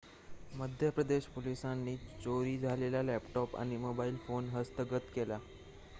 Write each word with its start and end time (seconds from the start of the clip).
मध्यप्रदेश 0.51 1.25
पोलिसांनी 1.27 1.95
चोरी 2.23 2.57
झालेला 2.59 3.01
लॅपटॉप 3.03 3.55
आणि 3.57 3.77
मोबाइल 3.77 4.17
फोन 4.23 4.49
हस्तगत 4.49 5.13
केला 5.15 5.39